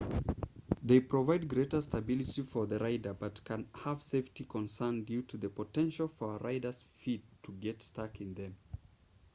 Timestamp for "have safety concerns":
3.75-5.05